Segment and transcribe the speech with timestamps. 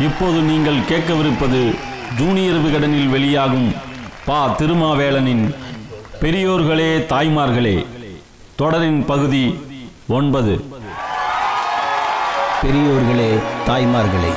[0.00, 1.74] இப்போது நீங்கள் கேட்கவிருப்பது
[2.16, 3.72] ஜூனியர் விகடனில் வெளியாகும்
[4.24, 4.56] பா.
[4.58, 5.54] திருமாவேளனின்
[6.20, 7.86] பெரியோர்களே தாய்மார்களே
[8.56, 9.58] தொடரின் பகுதி
[10.08, 10.64] ஒன்பது.
[12.62, 14.32] பெரியோர்களே தாய்மார்களே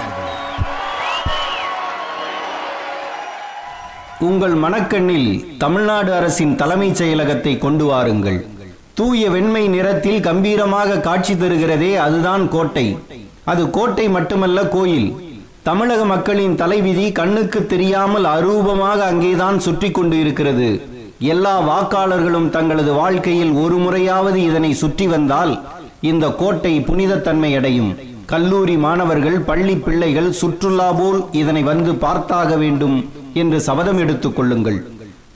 [4.20, 8.46] உங்கள் மனக்கண்ணில் தமிழ்நாடு அரசின் தலைமைச் செயலகத்தை கொண்டு வாருங்கள்.
[8.94, 12.98] தூய வெண்மை நிறத்தில் கம்பீரமாக காட்சி தருகிறதே அதுதான் கோட்டை.
[13.44, 15.27] அது கோட்டை மட்டுமல்ல கோயில்.
[15.68, 20.82] தமிழக மக்களின் தலைவிதி கண்ணுக்கு தெரியாமல் அரூபமாக அங்கேதான் சுற்றி கொண்டு இருக்கிறது.
[21.20, 25.62] எல்லா வாக்காளர்களும் தங்களது வாழ்க்கையில் ஒரு முறையாவது இதனை சுற்றி வந்தால்
[26.02, 27.96] இந்த கோட்டை புனிதத்தன்மை அடையும்.
[28.26, 34.88] கல்லூரி மாணவர்கள் பள்ளி பிள்ளைகள் சுற்றுலா போல் இதனை வந்து பார்த்தாக வேண்டும் என்று சபதம் எடுத்துக் கொள்ளுங்கள்.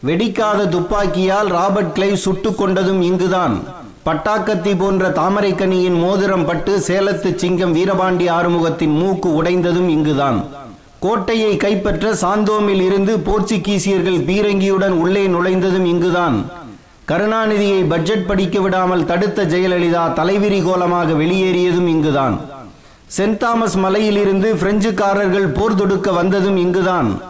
[0.07, 3.63] வெடிக்காத துப்பாக்கியால் ராபர்ட் கிளைவ் சுட்டுக் கொண்டதும் இங்குதான்.
[4.05, 10.45] பட்டாக்கத்தி போன்ற தாமரைக்கனியின் மோதிரம் பட்டு சேலத்து சிங்கம் வீரபாண்டி ஆறுமுகத்தின் மூக்கு உடைந்ததும் இங்குதான்.
[10.99, 16.45] கோட்டையை கைப்பற்ற சாந்தோமில் இருந்து போர்ச்சுகீசியர்கள் பீரங்கியுடன் உள்ளே நுழைந்ததும் இங்குதான்.
[17.07, 22.39] கருணாநிதியை பட்ஜெட் படிக்க விடாமல் தடுத்த ஜெயலலிதா தலைவிரி கோலமாக வெளியேறியதும் இங்குதான்.
[23.17, 27.21] சென்ட் தாமஸ் மலையிலிருந்து பிரெஞ்சுக்காரர்கள் போர் தொடுக்க வந்ததும் இங்குதான்.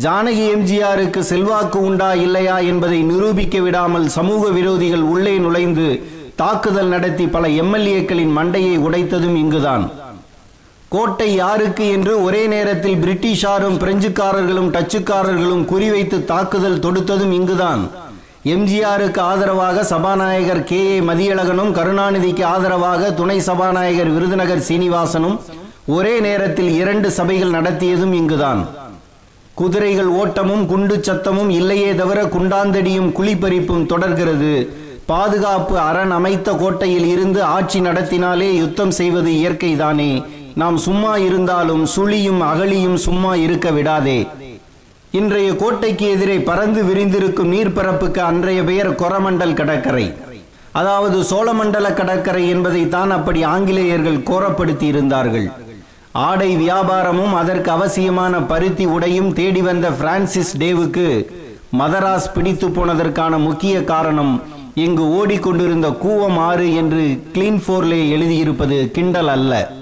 [0.00, 7.48] ஜானகி எம்ஜிஆருக்கு செல்வாக்கு உண்டா இல்லையா என்பதை நிரூபிக்க விடாமல் சமூக விரோதிகள் உள்ளே நுழைந்து தாக்குதல் நடத்தி பல
[7.48, 9.90] எம்எல்ஏக்களின் மண்டையை உடைத்ததும் இங்குதான்.
[10.88, 17.90] கோட்டை யாருக்கு என்று ஒரே நேரத்தில் பிரிட்டிஷாரும் பிரெஞ்சுக்காரர்களும் டச்சுக்காரர்களும் குறிவைத்து தாக்குதல் தொடுத்ததும் இங்குதான்.
[18.44, 20.84] எம்ஜிஆருக்கு ஆதரவாக சபாநாயகர் கே.
[20.86, 21.00] ஏ.
[21.00, 25.38] மதியழகனும் கருணாநிதிக்கு ஆதரவாக துணை சபாநாயகர் விருதுநகர் சீனிவாசனும்
[25.86, 28.88] ஒரே நேரத்தில் இரண்டு சபைகள் நடத்தியதும் இங்குதான்.
[29.60, 34.52] குதிரைகள் ஓட்டமும் குண்டு சத்தமும் இல்லையே தவிர குண்டாந்தடியும் குழிப்பறிப்பும் தொடர்கிறது.
[35.10, 40.12] பாதுகாப்பு அரண் அமைத்த கோட்டையில் இருந்து ஆட்சி நடத்தினாலே யுத்தம் செய்வது இயற்கைதானே.
[40.60, 44.18] நாம் சும்மா இருந்தாலும் சுழியும் அகழியும் சும்மா இருக்க விடாதே.
[45.20, 50.06] இன்றைய கோட்டைக்கு எதிரே பறந்து விரிந்திருக்கும் நீர்ப்பரப்புக்கு அன்றைய பெயர் கொரமண்டல் கடற்கரை.
[50.80, 55.48] அதாவது சோழமண்டல கடற்கரை என்பதை தான் அப்படி ஆங்கிலேயர்கள் கோரப்படுத்தி இருந்தார்கள்
[56.12, 61.26] ஆடை வியாபாரமும் அதற்கு அவசியமான பருத்தி உடையும் தேடி வந்த பிரான்சிஸ் டேவுக்கு
[61.78, 64.42] மதராஸ் பிடித்து போனதற்கான முக்கிய காரணம்
[64.74, 69.72] இங்கு ஓடிக்கொண்டிருந்த கூவம் ஆறு என்று கிளீன் போர்லே எழுதியிருப்பது கிண்டல் அல்ல.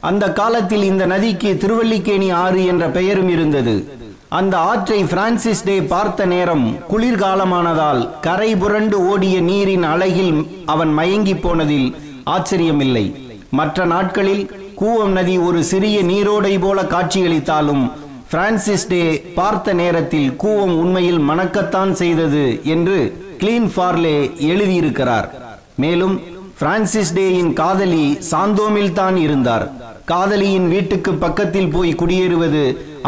[0.00, 3.96] அந்த காலத்தில் இந்த நதிக்கு திருவல்லிக்கேணி ஆறு என்ற பெயரும் இருந்தது.
[4.28, 11.96] அந்த ஆற்றை பிரான்சிஸ் டே பார்த்த நேரம் குளிர்காலமானதால் கரை புரண்டு ஓடிய நீரின் அழகில் அவன் மயங்கி போனதில்
[12.26, 13.14] ஆச்சரியமில்லை.
[13.50, 17.84] மற்ற நாட்களில் கூவம் நதி ஒரு சிறிய நீரோடை போல காட்சியளித்தாலும்
[18.30, 19.02] பிரான்சிஸ் டே
[19.38, 22.98] பார்த்த நேரத்தில் கூவம் உண்மையில் மணக்கத்தான் செய்தது என்று
[23.40, 24.18] கிளீன் ஃபார்லே
[24.50, 25.28] எழுதியிருக்கிறார்.
[25.74, 26.14] மேலும்
[26.60, 29.66] பிரான்சிஸ் டேயின் காதலி சாந்தோமில் தான் இருந்தார்.
[30.04, 32.62] காதலியின் வீட்டுக்கு பக்கத்தில் போய் குடியேறுவது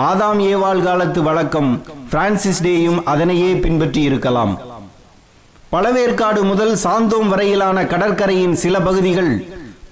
[0.08, 1.70] ஆதாம் ஏவாள் காலத்து வழக்கம்.
[2.10, 4.54] பிரான்சிஸ் டேயும் அதனையே பின்பற்றி இருக்கலாம்.
[5.72, 9.32] பழவேற்காடு முதல் சாந்தோம் வரையிலான கடற்கரையின் சில பகுதிகள்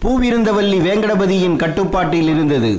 [0.02, 2.72] பூவிருந்தவல்லி வேங்கடபதியின் கட்டுப்பாட்டில் இருந்தது.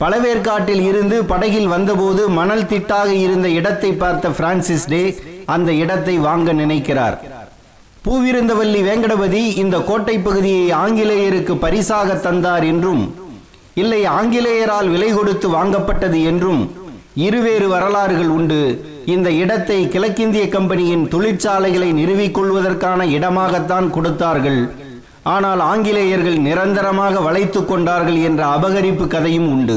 [0.00, 5.02] பழவேற்காட்டில் இருந்து படகில் வந்தபோது மணல் திட்டாக இருந்த இடத்தை பார்த்த பிரான்சிஸ் டே
[5.54, 7.16] அந்த இடத்தை வாங்க நினைக்கிறார்.
[8.04, 13.02] பூவிருந்தவல்லி வேங்கடபதி இந்த கோட்டை பகுதியை ஆங்கிலேயருக்கு பரிசாக தந்தார் என்றும்
[13.82, 16.62] இல்லை ஆங்கிலேயரால் விலை கொடுத்து வாங்கப்பட்டது என்றும்
[17.26, 18.60] இருவேறு வரலாறுகள் உண்டு.
[19.14, 24.60] இந்த இடத்தை கிழக்கிந்திய கம்பெனியின் தொழிற்சாலைகளை நிறுவிக்கொள்வதற்கான இடமாகத்தான் கொடுத்தார்கள்.
[25.22, 29.76] ஆனால் ஆங்கிலேயர்கள் நிரந்தரமாக வளைத்து கொண்டார்கள் என்ற அபகரிப்பு கதையும் உண்டு.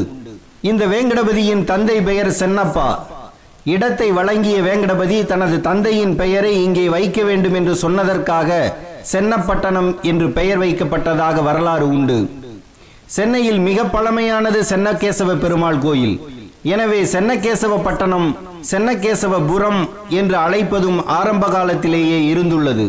[0.69, 2.87] இந்த வேங்கடபதியின் தந்தை பெயர் சென்னப்பா.
[3.73, 8.49] இடத்தை வழங்கிய வேங்கடபதி தனது தந்தையின் பெயரை இங்கே வைக்க வேண்டும் என்று சொன்னதற்காக
[9.11, 12.17] சென்னப்பட்டணம் என்று பெயர் வைக்கப்பட்டதாக வரலாறு உண்டு.
[13.15, 16.15] சென்னையில் மிக பழமையானது சென்னகேசவ பெருமாள் கோயில்.
[16.73, 18.27] எனவே சென்னகேசவ பட்டணம்
[18.71, 22.85] சென்னகேசவபுரம் என்று அழைப்பதும் ஆரம்ப காலத்திலேயே இருந்துள்ளது.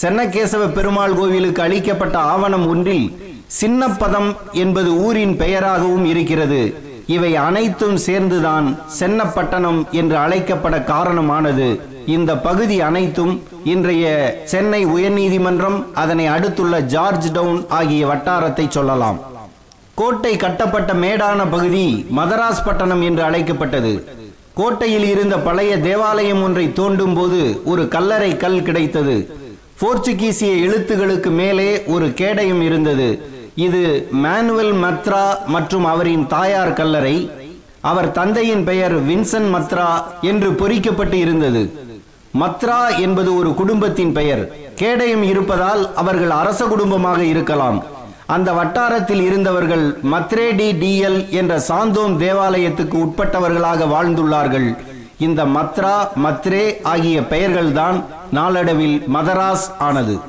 [0.00, 3.06] சென்னகேசவ பெருமாள் கோவிலுக்கு அளிக்கப்பட்ட ஆவணம் ஒன்றில்
[3.58, 4.30] சின்னப்பதம்
[4.62, 6.60] என்பது ஊரின் பெயராகவும் இருக்கிறது.
[7.14, 8.66] இவை அனைத்தும் சேர்ந்துதான்
[8.98, 11.68] சென்னப்பட்டணம் என்று அழைக்கப்பட காரணமானது.
[12.16, 13.32] இந்த பகுதி அனைத்தும்
[13.74, 14.04] இன்றைய
[14.52, 19.18] சென்னை உயர்நீதிமன்றம் அதனை அடுத்துள்ள ஜார்ஜ் டவுன் ஆகிய வட்டாரத்தை சொல்லலாம்.
[19.94, 21.86] கோட்டை கட்டப்பட்ட மேடான பகுதி
[22.18, 23.94] மதராஸ் பட்டணம் என்று அழைக்கப்பட்டது.
[24.60, 29.16] கோட்டையில் இருந்த பழைய தேவாலயம் ஒன்றை தோண்டும் போது ஒரு கல்லறை கல் கிடைத்தது.
[29.80, 33.08] போர்ச்சுகீசிய எழுத்துகளுக்கு மேலே ஒரு கேடயம் இருந்தது.
[33.54, 37.16] இது மேனுவல் மத்ரா மற்றும் அவரின் தாயார் கல்லறை.
[37.80, 39.88] அவர் தந்தையின் பெயர் வின்சன் மத்ரா
[40.30, 41.62] என்று பொறிக்கப்பட்டு இருந்தது.
[42.42, 44.42] மத்ரா என்பது ஒரு குடும்பத்தின் பெயர்.
[44.74, 47.84] கேடயம் இருப்பதால் அவர்கள் அரச குடும்பமாக இருக்கலாம்.
[48.26, 54.68] அந்த வட்டாரத்தில் இருந்தவர்கள் மத்ரேடி டிஎல் என்ற சாந்தோம் தேவாலயத்துக்கு உட்பட்டவர்களாக வாழ்ந்துள்ளார்கள்.
[55.26, 57.98] இந்த மத்ரா மத்ரே ஆகிய பெயர்கள்தான்
[58.32, 60.20] நாளடைவில் மதராஸ் ஆனது.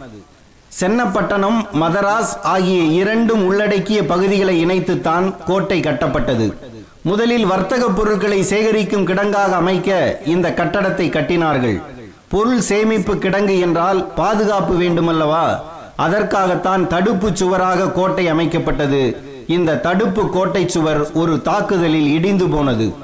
[0.79, 6.53] சென்னப்பட்டணம் மதராஸ் ஆகிய இரண்டும் உள்ளடக்கிய பகுதிகளை இணைத்துத்தான் கோட்டை கட்டப்பட்டது.
[7.01, 11.81] முதலில் வர்த்தக பொருட்களை சேகரிக்கும் கிடங்காக அமைக்க இந்த கட்டடத்தை கட்டினார்கள்.
[12.29, 15.59] பொருள் சேமிப்பு கிடங்கு என்றால் பாதுகாப்பு வேண்டுமல்லவா?
[15.95, 19.15] அதற்காகத்தான் தடுப்பு சுவராக கோட்டை அமைக்கப்பட்டது.
[19.47, 22.95] இந்த தடுப்பு கோட்டை சுவர் ஒரு தாக்குதலில் இடிந்து போனது.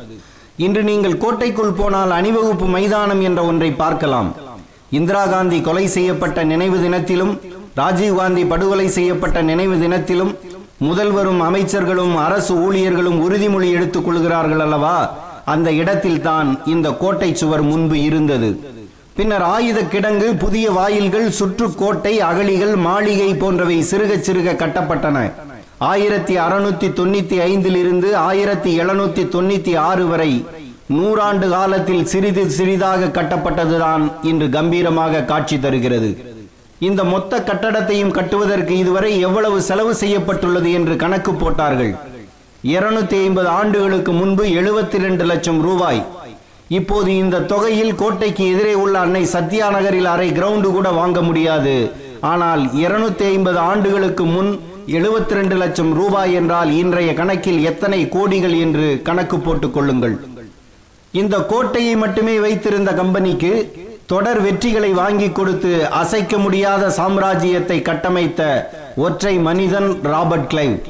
[0.58, 4.36] இன்று நீங்கள் கோட்டைக்குள் போனால் அணிவகுப்பு மைதானம் என்ற ஒன்றை பார்க்கலாம்.
[4.98, 7.32] இந்திரா காந்தி கொலை செய்யப்பட்ட நினைவு தினத்திலும்
[7.80, 10.34] ராஜீவ் காந்தி படுகொலை செய்யப்பட்ட நினைவு தினத்திலும்
[10.88, 14.98] முதல்வரும் அமைச்சர்களும் அரசு ஊழியர்களும் உறுதிமொழி எடுத்துக் கொள்கிறார்கள் அல்லவா?
[15.54, 18.50] அந்த இடத்தில் தான் இந்த கோட்டை சுவர் முன்பு இருந்தது.
[19.18, 25.18] பின்னர் ஆயுத கிடங்கு புதிய வாயில்கள் சுற்றுக்கோட்டை அகழிகள் மாளிகை போன்றவை சிறுக சிறுக கட்டப்பட்டன.
[25.92, 30.32] ஆயிரத்தி அறுநூத்தி தொண்ணூத்தி ஐந்தில் இருந்து ஆயிரத்தி எழுநூத்தி தொண்ணூத்தி ஆறு வரை
[30.90, 36.10] நூறாண்டு காலத்தில் சிறிது சிறிதாக கட்டப்பட்டதுதான் இன்று கம்பீரமாக காட்சி தருகிறது.
[36.80, 41.94] இந்த மொத்த கட்டடத்தையும் கட்டுவதற்கு இதுவரை எவ்வளவு செலவு செய்யப்பட்டுள்ளது என்று கணக்கு போட்டார்கள்.
[42.64, 46.02] இருநூத்தி ஐம்பது ஆண்டுகளுக்கு முன்பு எழுபத்தி ரெண்டு லட்சம் ரூபாய்.
[46.68, 51.92] இப்போது இந்த தொகையில் கோட்டைக்கு எதிரே உள்ள அன்னை சத்யா நகரில் அரை கிரவுண்டு கூட வாங்க முடியாது.
[52.20, 59.02] ஆனால் இருநூத்தி ஐம்பது ஆண்டுகளுக்கு முன் எழுபத்தி ரெண்டு லட்சம் ரூபாய் என்றால் இன்றைய கணக்கில் எத்தனை கோடிகள் என்று
[59.04, 60.16] கணக்கு போட்டுக் கொள்ளுங்கள்.
[61.14, 63.52] இந்த கோட்டையை மட்டுமே வைத்திருந்த கம்பெனிக்கு
[64.06, 68.42] தொடர் வெற்றிகளை வாங்கி கொடுத்து அசைக்க முடியாத சாம்ராஜ்யத்தை கட்டமைத்த
[68.96, 70.82] ஒற்றை மனிதன் ராபர்ட் கிளைவ்.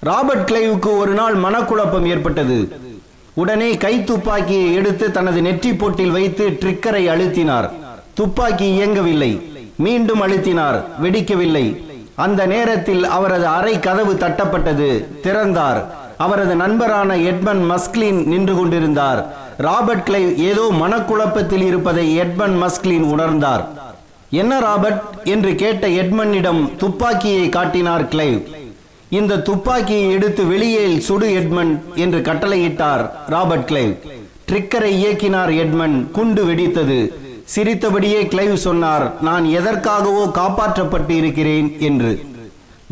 [0.00, 2.72] ராபர்ட் கிளைவுக்கு ஒரு நாள் மனக்குழப்பம் ஏற்பட்டது.
[3.34, 7.70] உடனே கை துப்பாக்கியை எடுத்து தனது நெற்றி போட்டில் வைத்து ட்ரிக்கரை அழுத்தினார்.
[8.14, 9.32] துப்பாக்கி இயங்கவில்லை.
[9.76, 10.84] மீண்டும் அழுத்தினார்.
[11.02, 11.66] வெடிக்கவில்லை.
[12.14, 15.20] அந்த நேரத்தில் அவரது அறை கதவு தட்டப்பட்டது.
[15.20, 16.02] திறந்தார்.
[16.18, 19.42] அவரது நண்பரான எட்மன் மஸ்க்லின் நின்று கொண்டிருந்தார்.
[19.58, 23.64] ராபர்ட் கிளைவ் ஏதோ மனக்குழப்பத்தில் இருப்பதை எட்மன் மஸ்க்லின் உணர்ந்தார்.
[24.30, 25.02] என்ன ராபர்ட்?
[25.24, 28.42] என்று கேட்ட எட்மனிடம் துப்பாக்கியை காட்டினார் கிளைவ்.
[29.10, 33.94] இந்த துப்பாக்கியை எடுத்து வெளியே சுடு எட்மண்ட் என்று கட்டளையிட்டார் ராபர்ட் கிளைவ்.
[34.48, 37.12] ட்ரிக்கரை இயக்கினார் எட்மண்ட் குண்டு வெடித்தது.
[37.44, 42.26] சிரித்தபடியே கிளைவ் சொன்னார் நான் எதற்காகவோ காப்பாற்றப்பட்டு இருக்கிறேன் என்று.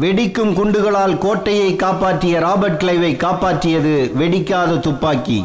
[0.01, 5.45] வெடிக்கும் குண்டுகளால் கோட்டையை காப்பாற்றிய ராபர்ட் கிளைவை காப்பாற்றியது வெடிக்காத துப்பாக்கி.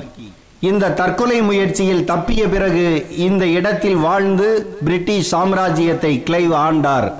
[0.59, 7.11] இந்த தற்கொலை முயற்சியில் தப்பிய பிறகு இந்த இடத்தில் வாழ்ந்து பிரிட்டிஷ் சாம்ராஜ்யத்தை கிளைவ் ஆண்டார்.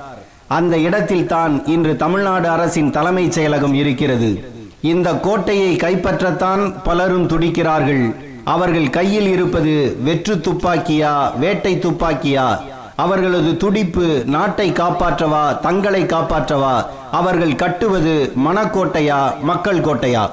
[0.48, 4.51] அந்த இடத்தில் தான் இன்று தமிழ்நாடு அரசின் தலைமைச் செயலகம் இருக்கிறது.
[4.81, 8.16] இந்த கோட்டையை கைப்பற்றத்தான் பலரும் துடிக்கிறார்கள்.
[8.44, 12.57] அவர்கள் கையில் இருப்பது வெற்று துப்பாக்கியா வேட்டை துப்பாக்கியா?
[12.95, 16.86] அவர்களது துடிப்பு நாட்டை காப்பாற்றவா தங்களை காப்பாற்றவா?
[17.12, 20.30] அவர்கள் கட்டுவது மனக்கோட்டையா மக்கள் கோட்டையா?